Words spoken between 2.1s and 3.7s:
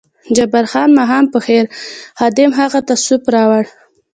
خادم هغه ته سوپ راوړ.